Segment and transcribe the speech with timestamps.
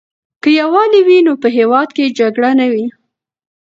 [0.41, 2.87] که یووالی وي نو په هېواد کې جګړه نه وي.